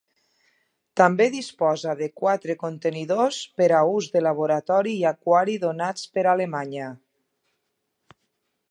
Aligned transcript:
També 1.01 1.27
disposa 1.35 1.93
de 1.99 2.07
quatre 2.21 2.55
contenidors 2.63 3.37
per 3.61 3.69
a 3.81 3.83
ús 3.99 4.09
de 4.17 4.25
laboratori 4.29 4.95
i 5.03 5.07
aquari 5.13 5.63
donats 5.69 6.11
per 6.17 6.27
Alemanya. 6.35 6.91